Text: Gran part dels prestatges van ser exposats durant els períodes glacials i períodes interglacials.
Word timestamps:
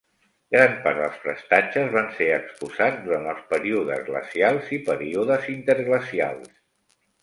Gran 0.53 0.71
part 0.85 1.01
dels 1.01 1.19
prestatges 1.25 1.91
van 1.97 2.09
ser 2.17 2.31
exposats 2.39 3.05
durant 3.05 3.31
els 3.37 3.47
períodes 3.55 4.05
glacials 4.11 4.77
i 4.81 4.85
períodes 4.93 5.51
interglacials. 5.59 6.55